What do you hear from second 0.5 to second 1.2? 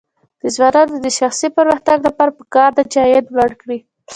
ځوانانو د